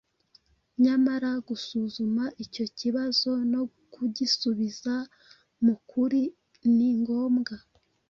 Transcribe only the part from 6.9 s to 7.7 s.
ngombwa